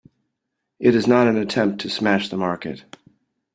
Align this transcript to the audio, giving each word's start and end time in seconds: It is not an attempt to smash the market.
It 0.79 0.95
is 0.95 1.05
not 1.05 1.27
an 1.27 1.37
attempt 1.37 1.79
to 1.81 1.89
smash 1.91 2.29
the 2.29 2.35
market. 2.35 2.85